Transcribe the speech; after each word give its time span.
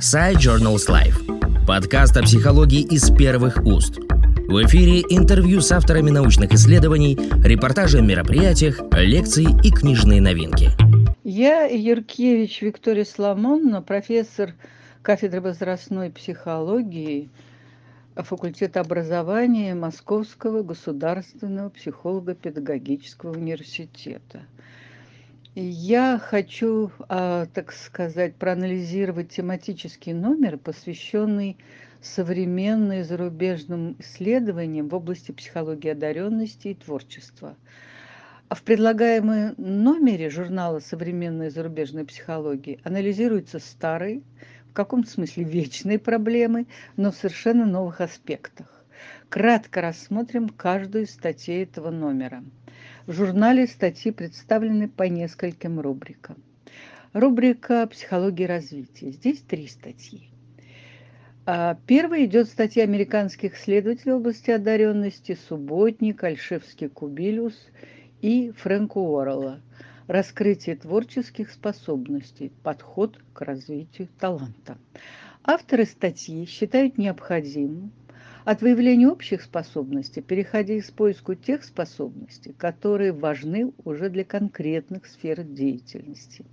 Side 0.00 0.34
Journals 0.34 0.88
Life. 0.90 1.64
Подкаст 1.66 2.18
о 2.18 2.22
психологии 2.22 2.82
из 2.82 3.10
первых 3.10 3.64
уст. 3.64 3.96
В 3.96 4.62
эфире 4.66 5.00
интервью 5.08 5.62
с 5.62 5.72
авторами 5.72 6.10
научных 6.10 6.52
исследований, 6.52 7.18
репортажи 7.42 7.98
о 7.98 8.02
мероприятиях, 8.02 8.80
лекции 8.92 9.46
и 9.64 9.70
книжные 9.70 10.20
новинки. 10.20 10.70
Я 11.24 11.64
Юркевич 11.64 12.60
Виктория 12.60 13.04
Соломоновна, 13.04 13.80
профессор 13.80 14.52
кафедры 15.00 15.40
возрастной 15.40 16.10
психологии 16.10 17.30
факультета 18.16 18.80
образования 18.80 19.74
Московского 19.74 20.62
государственного 20.62 21.70
психолого-педагогического 21.70 23.32
университета. 23.32 24.42
Я 25.58 26.18
хочу, 26.18 26.90
а, 27.08 27.46
так 27.46 27.72
сказать, 27.72 28.34
проанализировать 28.34 29.30
тематический 29.30 30.12
номер, 30.12 30.58
посвященный 30.58 31.56
современным 32.02 33.02
зарубежным 33.02 33.96
исследованиям 33.98 34.90
в 34.90 34.94
области 34.94 35.32
психологии 35.32 35.88
одаренности 35.88 36.68
и 36.68 36.74
творчества. 36.74 37.56
А 38.50 38.54
в 38.54 38.64
предлагаемом 38.64 39.54
номере 39.56 40.28
журнала 40.28 40.80
«Современная 40.80 41.48
зарубежная 41.48 42.04
психология» 42.04 42.78
анализируются 42.84 43.58
старые, 43.58 44.20
в 44.68 44.74
каком-то 44.74 45.10
смысле 45.10 45.44
вечные 45.44 45.98
проблемы, 45.98 46.66
но 46.98 47.10
в 47.10 47.16
совершенно 47.16 47.64
новых 47.64 48.02
аспектах. 48.02 48.84
Кратко 49.30 49.80
рассмотрим 49.80 50.50
каждую 50.50 51.04
из 51.04 51.12
статей 51.12 51.62
этого 51.62 51.88
номера– 51.88 52.44
в 53.06 53.12
журнале 53.12 53.68
статьи 53.68 54.10
представлены 54.10 54.88
по 54.88 55.04
нескольким 55.04 55.78
рубрикам. 55.78 56.36
Рубрика 57.12 57.86
«Психология 57.86 58.46
развития». 58.46 59.12
Здесь 59.12 59.40
три 59.40 59.68
статьи. 59.68 60.28
А, 61.46 61.78
первая 61.86 62.24
идет 62.24 62.48
статья 62.48 62.82
американских 62.82 63.56
исследователей 63.56 64.14
области 64.14 64.50
одаренности 64.50 65.38
Субботник, 65.48 66.24
Альшевский 66.24 66.88
Кубилюс 66.88 67.54
и 68.22 68.52
Фрэнка 68.58 68.98
Уоррелла 68.98 69.60
«Раскрытие 70.08 70.74
творческих 70.74 71.52
способностей. 71.52 72.50
Подход 72.64 73.20
к 73.32 73.40
развитию 73.42 74.08
таланта». 74.18 74.78
Авторы 75.44 75.84
статьи 75.84 76.44
считают 76.44 76.98
необходимым 76.98 77.92
от 78.46 78.62
выявления 78.62 79.08
общих 79.08 79.42
способностей, 79.42 80.20
переходя 80.20 80.78
к 80.80 80.92
поиску 80.92 81.34
тех 81.34 81.64
способностей, 81.64 82.54
которые 82.56 83.10
важны 83.10 83.72
уже 83.84 84.08
для 84.08 84.22
конкретных 84.22 85.06
сфер 85.06 85.42
деятельности. 85.42 86.44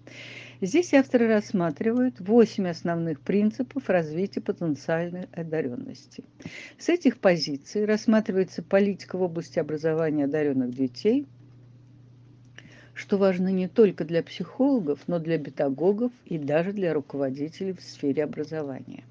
Здесь 0.60 0.92
авторы 0.96 1.28
рассматривают 1.28 2.20
восемь 2.20 2.68
основных 2.68 3.22
принципов 3.22 3.90
развития 3.90 4.42
потенциальной 4.42 5.28
одаренности. 5.34 6.24
С 6.80 6.90
этих 6.90 7.20
позиций 7.20 7.86
рассматривается 7.86 8.64
политика 8.64 9.16
в 9.16 9.22
области 9.22 9.60
образования 9.60 10.26
одаренных 10.26 10.72
детей, 10.72 11.28
что 12.96 13.20
важно 13.20 13.50
не 13.50 13.68
только 13.68 14.04
для 14.04 14.24
психологов, 14.24 15.02
но 15.06 15.20
для 15.20 15.38
педагогов 15.38 16.12
и 16.26 16.40
даже 16.40 16.72
для 16.74 16.92
руководителей 16.96 17.74
в 17.74 17.82
сфере 17.82 18.24
образования. 18.24 19.04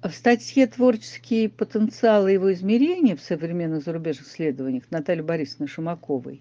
В 0.00 0.12
статье 0.12 0.68
«Творческие 0.68 1.48
потенциалы 1.48 2.30
его 2.30 2.52
измерения» 2.52 3.16
в 3.16 3.20
современных 3.20 3.82
зарубежных 3.82 4.28
исследованиях 4.28 4.84
Натальи 4.90 5.22
Борисовны 5.22 5.66
Шумаковой 5.66 6.40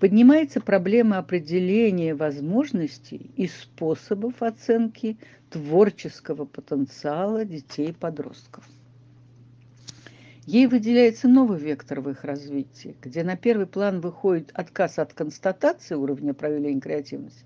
поднимается 0.00 0.62
проблема 0.62 1.18
определения 1.18 2.14
возможностей 2.14 3.30
и 3.36 3.48
способов 3.48 4.42
оценки 4.42 5.18
творческого 5.50 6.46
потенциала 6.46 7.44
детей 7.44 7.90
и 7.90 7.92
подростков. 7.92 8.64
Ей 10.46 10.66
выделяется 10.66 11.28
новый 11.28 11.58
вектор 11.58 12.00
в 12.00 12.08
их 12.08 12.24
развитии, 12.24 12.96
где 13.02 13.24
на 13.24 13.36
первый 13.36 13.66
план 13.66 14.00
выходит 14.00 14.52
отказ 14.54 14.98
от 14.98 15.12
констатации 15.12 15.96
уровня 15.96 16.32
проявления 16.32 16.80
креативности 16.80 17.44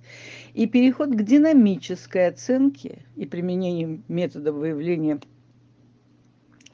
и 0.55 0.69
переход 0.69 1.09
к 1.11 1.22
динамической 1.22 2.28
оценке 2.28 2.99
и 3.17 3.27
применению 3.27 4.03
метода 4.06 4.53
выявления 4.53 5.19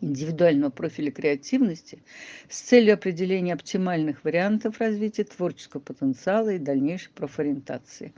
индивидуального 0.01 0.71
профиля 0.71 1.11
креативности 1.11 2.03
с 2.49 2.61
целью 2.61 2.95
определения 2.95 3.55
оптимальных 3.55 4.25
вариантов 4.25 4.81
развития 4.81 5.25
творческого 5.25 5.81
потенциала 5.81 6.51
и 6.51 6.59
дальнейшей 6.59 7.11
профориентации. 7.15 8.13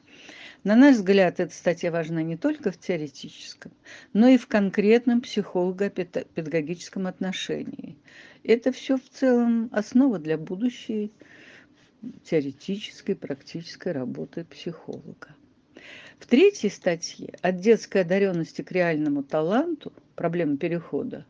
На 0.64 0.74
наш 0.74 0.96
взгляд, 0.96 1.38
эта 1.38 1.54
статья 1.54 1.92
важна 1.92 2.22
не 2.22 2.36
только 2.36 2.72
в 2.72 2.78
теоретическом, 2.78 3.72
но 4.12 4.28
и 4.28 4.36
в 4.36 4.48
конкретном 4.48 5.20
психолого-педагогическом 5.20 7.06
отношении. 7.06 7.96
Это 8.42 8.72
все 8.72 8.96
в 8.96 9.08
целом 9.08 9.68
основа 9.72 10.18
для 10.18 10.36
будущей 10.36 11.12
теоретической 12.24 13.14
практической 13.14 13.92
работы 13.92 14.44
психолога. 14.44 15.28
В 16.18 16.26
третьей 16.26 16.70
статье 16.70 17.34
«От 17.42 17.60
детской 17.60 18.02
одаренности 18.02 18.62
к 18.62 18.72
реальному 18.72 19.22
таланту. 19.22 19.92
Проблема 20.16 20.56
перехода» 20.56 21.24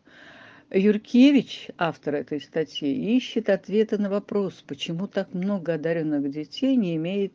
Юркевич, 0.71 1.69
автор 1.79 2.17
этой 2.17 2.41
статьи, 2.41 3.17
ищет 3.17 3.49
ответы 3.49 3.97
на 3.97 4.11
вопрос, 4.11 4.63
почему 4.67 5.07
так 5.07 5.33
много 5.33 5.75
одаренных 5.75 6.31
детей 6.31 6.77
не 6.77 6.97
имеет 6.97 7.33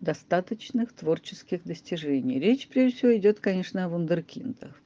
достаточных 0.00 0.92
творческих 0.94 1.62
достижений. 1.64 2.40
Речь, 2.40 2.68
прежде 2.68 2.96
всего, 2.96 3.16
идет, 3.16 3.40
конечно, 3.40 3.84
о 3.84 3.88
вундеркиндах. 3.90 4.80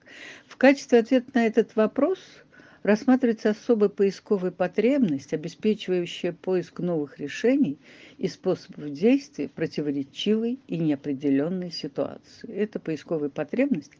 В 0.49 0.57
качестве 0.57 0.99
ответа 0.99 1.31
на 1.35 1.47
этот 1.47 1.77
вопрос– 1.77 2.19
рассматривается 2.85 3.51
особая 3.51 3.89
поисковая 3.89 4.51
потребность, 4.53 5.33
обеспечивающая 5.33 6.33
поиск 6.33 6.79
новых 6.81 7.19
решений 7.19 7.79
и 8.19 8.29
способов 8.29 8.93
действия 8.93 9.49
противоречивой 9.49 10.61
и 10.69 10.79
неопределенной 10.79 11.73
ситуации. 11.73 12.53
Эта 12.53 12.79
поисковая 12.79 13.31
потребность 13.31 13.93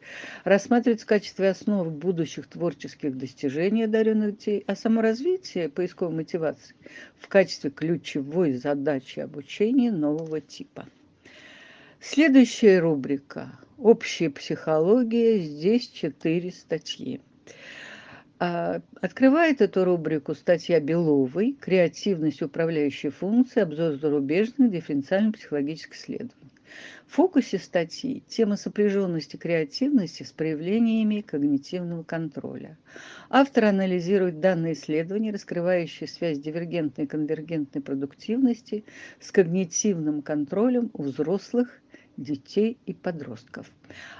рассматривается 0.43 1.05
в 1.05 1.09
качестве 1.09 1.49
основы 1.49 1.89
будущих 1.89 2.47
творческих 2.47 3.17
достижений 3.17 3.83
одаренных 3.83 4.37
детей, 4.37 4.63
а 4.67 4.75
саморазвитие 4.75 5.67
поисковой 5.67 6.15
мотивации 6.15 6.75
в 7.17 7.27
качестве 7.27 7.71
ключевой 7.71 8.53
задачи 8.53 9.19
обучения 9.19 9.91
нового 9.91 10.39
типа. 10.39 10.87
Следующая 11.99 12.79
рубрика 12.79 13.57
«Общая 13.79 14.29
психология». 14.29 15.39
Здесь 15.39 15.87
четыре 15.89 16.51
статьи. 16.51 17.19
А, 18.37 18.81
открывает 19.01 19.61
эту 19.61 19.85
рубрику 19.85 20.35
статья 20.35 20.81
Беловой 20.81 21.53
«Креативность 21.53 22.41
управляющей 22.41 23.09
функции. 23.09 23.61
Обзор 23.61 23.93
зарубежных 23.93 24.71
дифференциально-психологических 24.71 25.95
исследований». 25.95 26.51
В 27.07 27.13
фокусе 27.15 27.59
статьи 27.59 28.23
тема 28.27 28.57
сопряженности 28.57 29.37
креативности 29.37 30.23
с 30.23 30.33
проявлениями 30.33 31.21
когнитивного 31.21 32.03
контроля. 32.03 32.77
Автор 33.29 33.65
анализирует 33.65 34.41
данные 34.41 34.73
исследования, 34.73 35.31
раскрывающие 35.31 36.09
связь 36.09 36.39
дивергентной 36.39 37.05
и 37.05 37.07
конвергентной 37.07 37.81
продуктивности 37.81 38.83
с 39.21 39.31
когнитивным 39.31 40.21
контролем 40.21 40.89
у 40.91 41.03
взрослых 41.03 41.79
детей 42.17 42.77
и 42.85 42.93
подростков. 42.93 43.69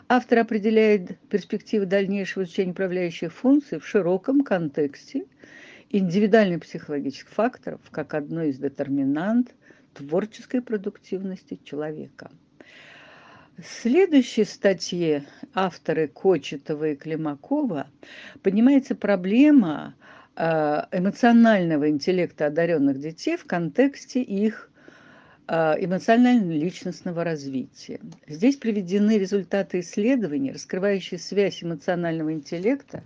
Автор 0.07 0.39
определяет 0.39 1.17
перспективы 1.29 1.85
дальнейшего 1.85 2.44
изучения 2.44 2.72
управляющих 2.72 3.33
функций 3.33 3.79
в 3.79 3.88
широком 3.88 4.44
контексте 4.44 5.25
индивидуальных 5.89 6.61
психологических 6.61 7.29
факторов 7.29 7.81
как 7.91 8.13
одной 8.13 8.50
из 8.50 8.57
детерминант 8.57 9.53
творческой 9.94 10.61
продуктивности 10.61 11.59
человека. 11.63 12.31
В 13.57 13.66
следующей 13.66 14.44
статье 14.44 15.23
авторы 15.53 16.09
Кочетова 16.09 16.89
и 16.89 16.95
Климакова 16.95 17.88
поднимается 18.44 18.95
проблема 18.95 19.95
э, 20.36 20.42
эмоционального 20.92 21.89
интеллекта 21.89 22.47
одаренных 22.47 23.00
детей 23.00 23.38
в 23.38 23.45
контексте 23.45 24.21
их 24.21 24.69
эмоционально-личностного 25.47 27.24
развития. 27.24 28.00
Здесь 28.27 28.56
приведены 28.56 29.18
результаты 29.18 29.81
исследований, 29.81 30.51
раскрывающие 30.51 31.19
связь 31.19 31.63
эмоционального 31.63 32.33
интеллекта 32.33 33.03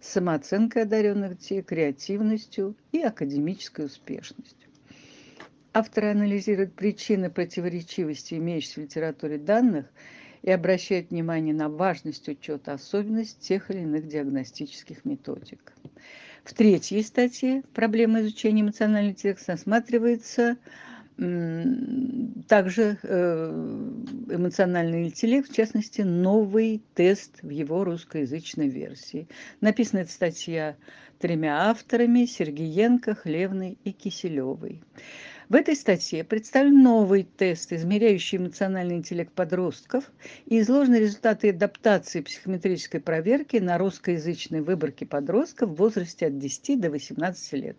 с 0.00 0.08
самооценкой 0.08 0.82
одаренных 0.82 1.38
детей, 1.38 1.62
креативностью 1.62 2.74
и 2.92 3.00
академической 3.00 3.86
успешностью. 3.86 4.70
Авторы 5.72 6.12
анализируют 6.12 6.74
причины 6.74 7.30
противоречивости 7.30 8.34
имеющихся 8.34 8.80
в 8.80 8.84
литературе 8.84 9.38
данных 9.38 9.86
и 10.42 10.50
обращают 10.50 11.10
внимание 11.10 11.54
на 11.54 11.68
важность 11.68 12.28
учета 12.28 12.74
особенностей 12.74 13.40
тех 13.40 13.70
или 13.70 13.80
иных 13.80 14.06
диагностических 14.06 15.04
методик. 15.04 15.72
В 16.44 16.54
третьей 16.54 17.02
статье 17.02 17.62
«Проблема 17.72 18.20
изучения 18.20 18.60
эмоционального 18.60 19.12
интеллекта» 19.12 19.52
рассматривается 19.52 20.58
также 21.16 22.98
э, 23.02 23.50
эмоциональный 24.30 25.04
интеллект, 25.04 25.48
в 25.48 25.54
частности, 25.54 26.00
новый 26.00 26.82
тест 26.94 27.40
в 27.42 27.50
его 27.50 27.84
русскоязычной 27.84 28.68
версии. 28.68 29.28
Написана 29.60 30.00
эта 30.00 30.10
статья 30.10 30.76
тремя 31.20 31.70
авторами– 31.70 32.24
Сергеенко, 32.26 33.14
Хлевной 33.14 33.78
и 33.84 33.92
Киселевой. 33.92 34.82
В 35.48 35.54
этой 35.54 35.76
статье 35.76 36.24
представлен 36.24 36.82
новый 36.82 37.22
тест, 37.22 37.72
измеряющий 37.72 38.38
эмоциональный 38.38 38.96
интеллект 38.96 39.30
подростков, 39.32 40.10
и 40.46 40.58
изложены 40.58 40.96
результаты 40.96 41.50
адаптации 41.50 42.22
психометрической 42.22 43.00
проверки 43.00 43.58
на 43.58 43.78
русскоязычной 43.78 44.62
выборке 44.62 45.06
подростков 45.06 45.70
в 45.70 45.74
возрасте 45.76 46.26
от 46.26 46.38
10 46.38 46.80
до 46.80 46.90
18 46.90 47.52
лет. 47.52 47.76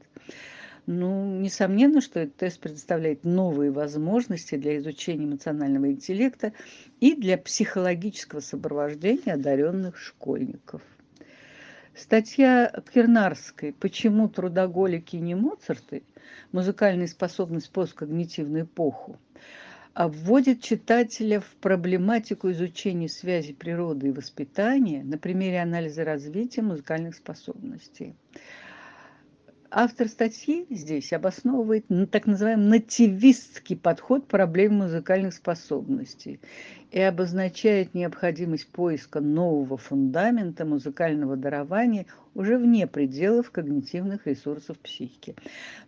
Ну, 0.88 1.40
несомненно, 1.40 2.00
что 2.00 2.20
этот 2.20 2.36
тест 2.36 2.60
предоставляет 2.60 3.24
новые 3.24 3.72
возможности 3.72 4.56
для 4.56 4.78
изучения 4.78 5.26
эмоционального 5.26 5.92
интеллекта 5.92 6.54
и 7.00 7.16
для 7.16 7.40
психологического 7.40 8.40
сопровождения 8.40 9.34
одаренных 9.34 9.98
школьников. 9.98 10.84
Статья 11.96 12.72
Кирнарской 12.94 13.74
«Почему 13.74 14.30
трудоголики 14.30 15.16
не 15.16 15.34
Моцарты? 15.34 16.04
Музыкальная 16.52 17.08
способность 17.08 17.72
посткогнитивную 17.72 18.66
эпоху» 18.66 19.18
вводит 19.96 20.62
читателя 20.62 21.40
в 21.40 21.48
проблематику 21.62 22.52
изучения 22.52 23.08
связи 23.08 23.54
природы 23.54 24.10
и 24.10 24.12
воспитания 24.12 25.04
на 25.04 25.18
примере 25.18 25.62
анализа 25.62 26.04
развития 26.04 26.64
музыкальных 26.64 27.16
способностей 27.16 28.14
автор 29.77 30.07
статьи 30.07 30.66
здесь 30.69 31.12
обосновывает 31.12 31.86
так 32.10 32.27
называемый 32.27 32.80
нативистский 32.80 33.75
подход 33.75 34.24
к 34.24 34.27
проблеме 34.27 34.83
музыкальных 34.83 35.33
способностей 35.33 36.39
и 36.92 37.01
обозначает 37.01 37.94
необходимость 37.94 38.69
поиска 38.69 39.19
нового 39.19 39.75
фундамента 39.77 40.63
музыкального 40.63 41.36
дарования 41.36 42.06
уже 42.36 42.58
вне 42.58 42.86
пределов 42.86 43.50
когнитивных 43.50 44.28
ресурсов 44.28 44.78
психики. 44.78 45.36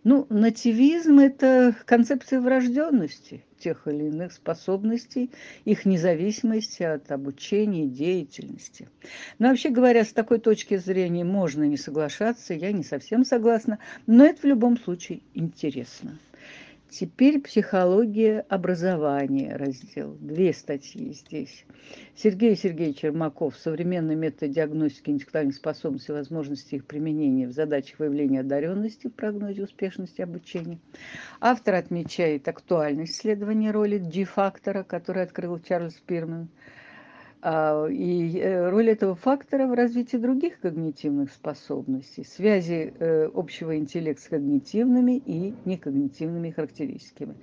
Ну, 0.02 0.26
нативизм– 0.30 1.18
это 1.20 1.76
концепция 1.84 2.40
врожденности 2.40 3.44
тех 3.58 3.86
или 3.86 4.04
иных 4.04 4.32
способностей, 4.32 5.30
их 5.64 5.84
независимости 5.84 6.82
от 6.82 7.10
обучения 7.10 7.84
и 7.84 7.88
деятельности. 7.88 8.88
Но 9.38 9.48
вообще 9.48 9.68
говоря, 9.68 10.04
с 10.04 10.12
такой 10.12 10.38
точки 10.38 10.76
зрения 10.76 11.24
можно 11.24 11.64
не 11.64 11.76
соглашаться, 11.76 12.54
я 12.54 12.72
не 12.72 12.84
совсем 12.84 13.24
согласна, 13.24 13.78
но 14.06 14.24
это 14.24 14.42
в 14.42 14.44
любом 14.44 14.78
случае 14.78 15.20
интересно. 15.34 16.16
Теперь 16.90 17.38
психология 17.40 18.46
образования 18.48 19.56
раздел. 19.56 20.16
Две 20.20 20.54
статьи 20.54 21.12
здесь. 21.12 21.66
Сергей 22.16 22.56
Сергеевич 22.56 23.04
Ермаков. 23.04 23.58
Современный 23.58 24.14
метод 24.14 24.52
диагностики 24.52 25.10
интеллектуальных 25.10 25.54
способностей 25.54 26.12
и 26.12 26.14
возможности 26.14 26.76
их 26.76 26.86
применения 26.86 27.46
в 27.46 27.52
задачах 27.52 27.98
выявления 27.98 28.40
одаренности 28.40 29.08
в 29.08 29.12
прогнозе 29.12 29.64
успешности 29.64 30.22
обучения. 30.22 30.78
Автор 31.40 31.74
отмечает 31.74 32.48
актуальность 32.48 33.12
исследования 33.12 33.70
роли 33.70 33.98
G-фактора, 33.98 34.82
который 34.82 35.24
открыл 35.24 35.60
Чарльз 35.60 35.94
Пирман– 36.06 36.48
и 37.40 38.38
э, 38.38 38.68
роль 38.68 38.90
этого 38.90 39.14
фактора 39.14 39.66
в 39.66 39.74
развитии 39.74 40.16
других 40.16 40.58
когнитивных 40.58 41.32
способностей, 41.32 42.24
связи 42.24 42.92
э, 42.98 43.30
общего 43.32 43.76
интеллекта 43.76 44.22
с 44.22 44.28
когнитивными 44.28 45.16
и 45.24 45.54
некогнитивными 45.64 46.50
характеристиками. 46.50 47.36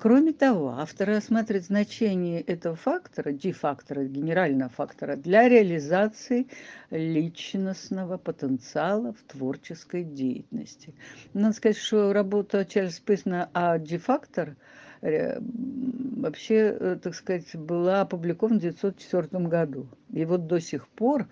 Кроме 0.00 0.32
того, 0.32 0.70
автор 0.70 1.06
рассматривает 1.06 1.66
значение 1.66 2.40
этого 2.40 2.74
фактора, 2.74 3.30
D-фактора, 3.30 4.02
генерального 4.04 4.68
фактора, 4.68 5.14
для 5.14 5.48
реализации 5.48 6.48
личностного 6.90 8.18
потенциала 8.18 9.12
в 9.12 9.22
творческой 9.32 10.02
деятельности. 10.02 10.94
Надо 11.34 11.54
сказать, 11.54 11.76
что 11.76 12.12
работа 12.12 12.64
Чарльза 12.64 13.00
Пейсона 13.00 13.48
о 13.52 13.78
D-фактор– 13.78 14.56
вообще, 15.02 16.76
э, 16.78 16.98
так 17.02 17.14
сказать, 17.14 17.54
была 17.56 18.02
опубликована 18.02 18.60
в 18.60 18.64
1904 18.64 19.48
году. 19.48 19.88
И 20.12 20.24
вот 20.24 20.46
до 20.46 20.60
сих 20.60 20.88
пор 20.88 21.26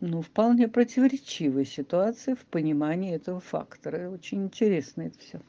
ну, 0.00 0.22
вполне 0.22 0.68
противоречивая 0.68 1.64
ситуация 1.64 2.36
в 2.36 2.44
понимании 2.44 3.14
этого 3.14 3.40
фактора. 3.40 4.10
Очень 4.10 4.44
интересно 4.44 5.02
это 5.02 5.18
все. 5.18 5.40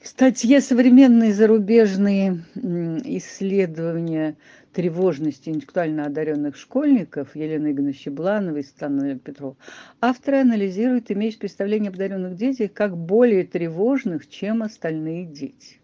В 0.00 0.08
статье 0.08 0.60
«Современные 0.60 1.32
зарубежные 1.32 2.44
исследования 2.54 4.36
тревожности 4.72 5.48
интеллектуально 5.48 6.06
одаренных 6.06 6.56
школьников» 6.56 7.34
Елены 7.34 7.72
Игоревны 7.72 7.92
Щеблановой 7.92 8.60
и 8.60 8.64
Стану 8.64 9.18
Петрова 9.18 9.56
авторы 10.00 10.42
анализируют 10.42 11.10
имеющие 11.10 11.40
представление 11.40 11.88
об 11.88 11.96
одаренных 11.96 12.36
детях 12.36 12.72
как 12.72 12.96
более 12.96 13.44
тревожных, 13.44 14.28
чем 14.28 14.62
остальные 14.62 15.24
дети 15.24 15.80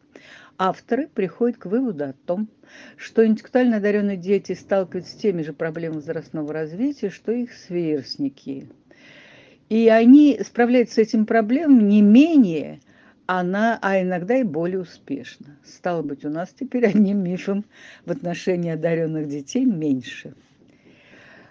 авторы 0.58 1.08
приходят 1.08 1.58
к 1.58 1.66
выводу 1.66 2.04
о 2.04 2.14
том, 2.26 2.49
что 2.96 3.26
интеллектуально 3.26 3.78
одаренные 3.78 4.16
дети 4.16 4.52
сталкиваются 4.52 5.12
с 5.12 5.16
теми 5.16 5.43
же 5.43 5.52
проблемами 5.52 5.96
возрастного 5.96 6.52
развития, 6.52 7.10
что 7.10 7.32
их 7.32 7.52
сверстники. 7.52 8.69
И 9.69 9.88
они 9.88 10.38
справляются 10.44 10.96
с 10.96 10.99
этим 10.99 11.26
проблемами 11.26 11.82
не 11.82 12.02
менее, 12.02 12.81
она, 13.26 13.78
а 13.81 14.00
иногда 14.02 14.37
и 14.37 14.43
более 14.43 14.81
успешно. 14.81 15.56
Стало 15.64 16.02
быть, 16.02 16.25
у 16.25 16.31
нас 16.31 16.54
теперь 16.58 16.87
одним 16.87 17.22
мифом 17.22 17.64
в 18.04 18.10
отношении 18.10 18.70
одаренных 18.70 19.28
детей 19.28 19.64
меньше. 19.64 20.34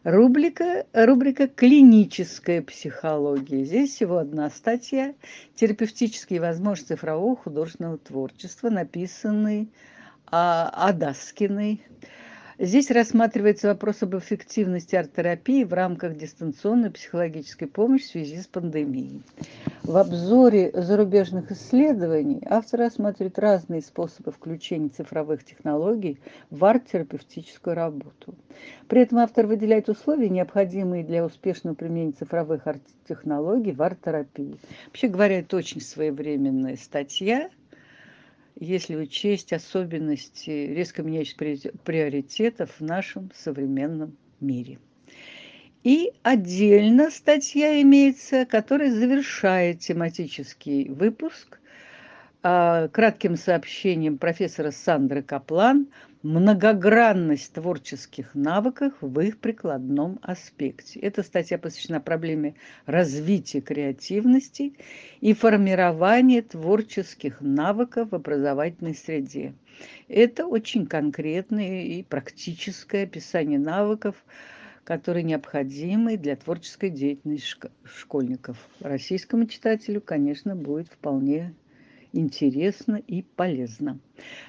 Рубрика, 0.03 0.87
рубрика 0.93 1.47
«Клиническая 1.47 2.63
психология». 2.63 3.63
Здесь 3.63 3.93
всего 3.93 4.17
одна 4.17 4.49
статья 4.49 5.13
«Терапевтические 5.53 6.41
возможности 6.41 6.93
цифрового 6.93 7.35
художественного 7.35 7.99
творчества», 7.99 8.71
написанный 8.71 9.69
а, 10.25 10.71
Адаскиной. 10.73 11.85
Здесь 12.63 12.91
рассматривается 12.91 13.69
вопрос 13.69 14.03
об 14.03 14.15
эффективности 14.15 14.95
арт-терапии 14.95 15.63
в 15.63 15.73
рамках 15.73 16.15
дистанционной 16.15 16.91
психологической 16.91 17.67
помощи 17.67 18.03
в 18.03 18.11
связи 18.11 18.39
с 18.39 18.45
пандемией. 18.45 19.23
В 19.81 19.97
обзоре 19.97 20.69
зарубежных 20.71 21.51
исследований 21.51 22.39
автор 22.45 22.81
рассматривает 22.81 23.39
разные 23.39 23.81
способы 23.81 24.31
включения 24.31 24.89
цифровых 24.89 25.43
технологий 25.43 26.19
в 26.51 26.63
арт-терапевтическую 26.63 27.75
работу. 27.75 28.35
При 28.87 29.01
этом 29.01 29.17
автор 29.17 29.47
выделяет 29.47 29.89
условия, 29.89 30.29
необходимые 30.29 31.03
для 31.03 31.25
успешного 31.25 31.73
применения 31.73 32.11
цифровых 32.11 32.67
арт-технологий 32.67 33.71
в 33.71 33.81
арт-терапии. 33.81 34.59
Вообще 34.85 35.07
говоря, 35.07 35.39
это 35.39 35.57
очень 35.57 35.81
своевременная 35.81 36.75
статья– 36.75 37.49
если 38.61 38.95
учесть 38.95 39.51
особенности 39.53 40.49
резко 40.49 41.01
меняющихся 41.01 41.71
приоритетов 41.83 42.69
в 42.79 42.83
нашем 42.83 43.31
современном 43.35 44.15
мире. 44.39 44.77
И 45.83 46.13
отдельно 46.21 47.09
статья 47.09 47.81
имеется, 47.81 48.45
которая 48.45 48.91
завершает 48.91 49.79
тематический 49.79 50.89
выпуск 50.89 51.59
кратким 52.41 53.37
сообщением 53.37 54.17
профессора 54.17 54.71
Сандры 54.71 55.21
Каплан 55.21 55.87
многогранность 56.23 57.53
творческих 57.53 58.35
навыков 58.35 58.93
в 59.01 59.19
их 59.19 59.39
прикладном 59.39 60.19
аспекте. 60.21 60.99
Эта 60.99 61.23
статья 61.23 61.57
посвящена 61.57 61.99
проблеме 61.99 62.55
развития 62.85 63.61
креативности 63.61 64.73
и 65.19 65.33
формирования 65.33 66.41
творческих 66.41 67.41
навыков 67.41 68.09
в 68.11 68.15
образовательной 68.15 68.95
среде. 68.95 69.53
Это 70.07 70.45
очень 70.45 70.85
конкретное 70.85 71.83
и 71.83 72.03
практическое 72.03 73.03
описание 73.03 73.59
навыков, 73.59 74.15
которые 74.83 75.23
необходимы 75.23 76.17
для 76.17 76.35
творческой 76.35 76.89
деятельности 76.89 77.69
школьников. 77.83 78.57
Российскому 78.79 79.45
читателю, 79.45 80.01
конечно, 80.01 80.55
будет 80.55 80.87
вполне 80.87 81.53
интересно 82.13 82.95
и 82.95 83.21
полезно. 83.21 83.99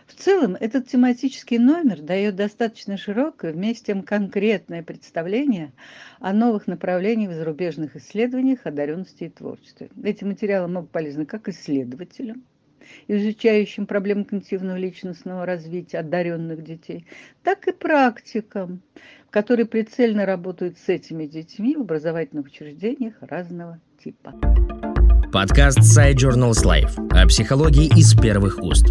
В 0.07 0.15
целом, 0.15 0.57
этот 0.59 0.89
тематический 0.89 1.59
номер 1.59 2.01
дает 2.01 2.37
достаточно 2.37 2.97
широкое, 2.97 3.53
вместе 3.53 3.81
с 3.81 3.87
тем 3.87 4.03
конкретное 4.03 4.83
представление 4.83 5.73
о 6.21 6.33
новых 6.33 6.67
направлениях 6.67 7.33
в 7.33 7.35
зарубежных 7.35 7.97
исследованиях 7.97 8.61
одаренности 8.65 9.25
и 9.25 9.31
творчестве. 9.31 9.91
Эти 10.03 10.25
материалы 10.25 10.69
могут 10.69 10.91
полезны 10.91 11.27
как 11.27 11.49
исследователям, 11.49 12.45
изучающим 13.09 13.87
проблемы 13.87 14.25
когнитивного 14.25 14.77
личностного 14.77 15.47
развития 15.47 15.99
одаренных 15.99 16.63
детей, 16.63 17.07
так 17.43 17.67
и 17.69 17.73
практикам, 17.73 18.83
которые 19.31 19.67
прицельно 19.67 20.27
работают 20.27 20.79
с 20.79 20.89
этими 20.89 21.27
детьми 21.27 21.77
в 21.77 21.81
образовательных 21.81 22.47
учреждениях 22.47 23.15
разного 23.21 23.81
типа. 24.03 24.35
Подкаст 25.33 25.79
Side 25.79 26.17
Journals 26.17 26.63
Life 26.63 27.09
о 27.11 27.27
психологии 27.27 27.87
из 27.99 28.15
первых 28.15 28.63
уст. 28.63 28.89